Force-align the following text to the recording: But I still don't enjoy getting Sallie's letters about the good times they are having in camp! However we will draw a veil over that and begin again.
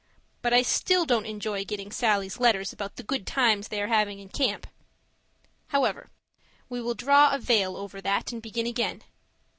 But 0.41 0.51
I 0.51 0.63
still 0.63 1.05
don't 1.05 1.27
enjoy 1.27 1.63
getting 1.63 1.91
Sallie's 1.91 2.39
letters 2.39 2.73
about 2.73 2.95
the 2.95 3.03
good 3.03 3.27
times 3.27 3.67
they 3.67 3.79
are 3.83 3.87
having 3.87 4.17
in 4.17 4.29
camp! 4.29 4.65
However 5.67 6.09
we 6.69 6.81
will 6.81 6.95
draw 6.95 7.29
a 7.31 7.37
veil 7.37 7.77
over 7.77 8.01
that 8.01 8.31
and 8.31 8.41
begin 8.41 8.65
again. 8.65 9.03